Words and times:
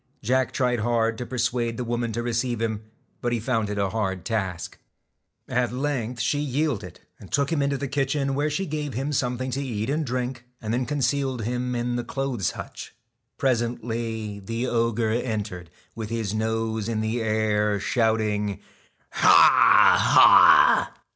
Jack 0.23 0.51
tried 0.51 0.79
hard 0.79 1.15
to 1.19 1.27
persuade 1.27 1.77
the 1.77 1.83
woman 1.83 2.11
to 2.11 2.23
receive 2.23 2.59
him, 2.59 2.81
but 3.21 3.31
he 3.31 3.39
found 3.39 3.69
it 3.69 3.77
a 3.77 3.91
hard 3.91 4.25
task. 4.25 4.79
At 5.47 5.71
length 5.71 6.19
she 6.19 6.39
yielded, 6.39 7.01
and 7.19 7.31
took 7.31 7.51
him 7.51 7.61
into 7.61 7.77
the 7.77 7.87
kitchen, 7.87 8.33
where 8.33 8.49
she 8.49 8.65
gave 8.65 8.95
him 8.95 9.13
something 9.13 9.51
to 9.51 9.61
eat 9.61 9.91
and 9.91 10.03
drink, 10.03 10.43
and 10.59 10.73
then 10.73 10.87
concealed 10.87 11.43
him 11.43 11.75
in 11.75 11.97
the 11.97 12.03
clothes 12.03 12.53
hutch. 12.57 12.95
Presently 13.37 14.39
the 14.39 14.65
ogre 14.65 15.11
entered, 15.11 15.69
with 15.93 16.09
his 16.09 16.33
nose 16.33 16.89
in 16.89 17.01
the 17.01 17.21
air, 17.21 17.79
shouting:' 17.79 18.59
Ha! 19.11 19.31
Ha 20.01 20.93